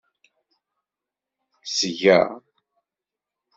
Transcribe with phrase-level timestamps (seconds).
[1.75, 2.19] Seg-a.